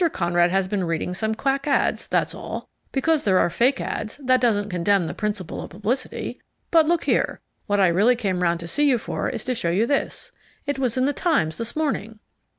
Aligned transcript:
Conrad 0.13 0.49
has 0.49 0.67
been 0.67 0.85
reading 0.85 1.13
some 1.13 1.35
quack 1.35 1.67
ads, 1.67 2.07
that's 2.07 2.33
all. 2.33 2.69
Because 2.91 3.23
there 3.23 3.37
are 3.37 3.51
fake 3.51 3.79
ads, 3.79 4.17
that 4.17 4.41
doesn't 4.41 4.71
condemn 4.71 5.03
the 5.03 5.13
principle 5.13 5.61
of 5.61 5.69
Publicity. 5.69 6.41
But 6.71 6.87
look 6.87 7.03
here, 7.03 7.39
what 7.67 7.79
I 7.79 7.85
really 7.85 8.15
came 8.15 8.41
round 8.41 8.59
to 8.61 8.67
see 8.67 8.85
you 8.89 8.97
for 8.97 9.29
is 9.29 9.43
to 9.43 9.53
show 9.53 9.69
you 9.69 9.85
this. 9.85 10.31
It 10.65 10.79
was 10.79 10.97
in 10.97 11.05
the 11.05 11.13
Times 11.13 11.59
this 11.59 11.75
morning." 11.75 12.17